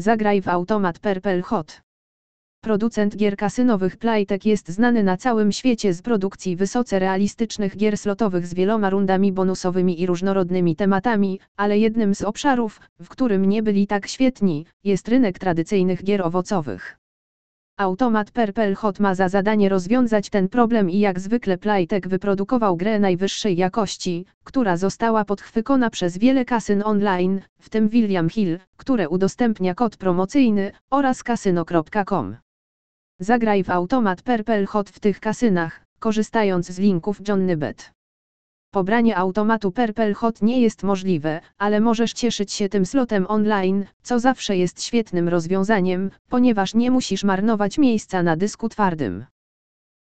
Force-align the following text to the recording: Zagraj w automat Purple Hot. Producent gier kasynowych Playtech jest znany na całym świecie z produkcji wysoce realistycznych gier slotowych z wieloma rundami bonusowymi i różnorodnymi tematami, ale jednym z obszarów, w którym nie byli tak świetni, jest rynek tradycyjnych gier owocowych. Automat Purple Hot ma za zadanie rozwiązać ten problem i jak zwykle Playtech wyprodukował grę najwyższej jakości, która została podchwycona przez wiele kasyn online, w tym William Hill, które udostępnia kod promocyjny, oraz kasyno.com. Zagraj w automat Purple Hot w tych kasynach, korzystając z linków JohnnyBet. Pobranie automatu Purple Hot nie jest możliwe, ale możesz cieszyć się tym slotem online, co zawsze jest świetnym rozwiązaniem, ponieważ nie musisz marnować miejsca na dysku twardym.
Zagraj 0.00 0.42
w 0.42 0.48
automat 0.48 0.98
Purple 0.98 1.42
Hot. 1.42 1.82
Producent 2.60 3.16
gier 3.16 3.36
kasynowych 3.36 3.96
Playtech 3.96 4.46
jest 4.46 4.68
znany 4.68 5.02
na 5.02 5.16
całym 5.16 5.52
świecie 5.52 5.94
z 5.94 6.02
produkcji 6.02 6.56
wysoce 6.56 6.98
realistycznych 6.98 7.76
gier 7.76 7.98
slotowych 7.98 8.46
z 8.46 8.54
wieloma 8.54 8.90
rundami 8.90 9.32
bonusowymi 9.32 10.00
i 10.00 10.06
różnorodnymi 10.06 10.76
tematami, 10.76 11.40
ale 11.56 11.78
jednym 11.78 12.14
z 12.14 12.22
obszarów, 12.22 12.80
w 13.00 13.08
którym 13.08 13.44
nie 13.44 13.62
byli 13.62 13.86
tak 13.86 14.06
świetni, 14.06 14.66
jest 14.84 15.08
rynek 15.08 15.38
tradycyjnych 15.38 16.04
gier 16.04 16.22
owocowych. 16.22 16.97
Automat 17.78 18.30
Purple 18.30 18.74
Hot 18.74 19.00
ma 19.00 19.14
za 19.14 19.28
zadanie 19.28 19.68
rozwiązać 19.68 20.30
ten 20.30 20.48
problem 20.48 20.90
i 20.90 20.98
jak 20.98 21.20
zwykle 21.20 21.58
Playtech 21.58 22.08
wyprodukował 22.08 22.76
grę 22.76 22.98
najwyższej 22.98 23.56
jakości, 23.56 24.26
która 24.44 24.76
została 24.76 25.24
podchwycona 25.24 25.90
przez 25.90 26.18
wiele 26.18 26.44
kasyn 26.44 26.82
online, 26.84 27.40
w 27.60 27.70
tym 27.70 27.88
William 27.88 28.28
Hill, 28.28 28.58
które 28.76 29.08
udostępnia 29.08 29.74
kod 29.74 29.96
promocyjny, 29.96 30.72
oraz 30.90 31.22
kasyno.com. 31.22 32.36
Zagraj 33.20 33.64
w 33.64 33.70
automat 33.70 34.22
Purple 34.22 34.66
Hot 34.66 34.90
w 34.90 35.00
tych 35.00 35.20
kasynach, 35.20 35.84
korzystając 35.98 36.66
z 36.66 36.78
linków 36.78 37.28
JohnnyBet. 37.28 37.97
Pobranie 38.78 39.16
automatu 39.16 39.72
Purple 39.72 40.14
Hot 40.14 40.42
nie 40.42 40.60
jest 40.60 40.82
możliwe, 40.82 41.40
ale 41.58 41.80
możesz 41.80 42.12
cieszyć 42.12 42.52
się 42.52 42.68
tym 42.68 42.86
slotem 42.86 43.26
online, 43.28 43.84
co 44.02 44.18
zawsze 44.18 44.56
jest 44.56 44.82
świetnym 44.82 45.28
rozwiązaniem, 45.28 46.10
ponieważ 46.28 46.74
nie 46.74 46.90
musisz 46.90 47.24
marnować 47.24 47.78
miejsca 47.78 48.22
na 48.22 48.36
dysku 48.36 48.68
twardym. 48.68 49.24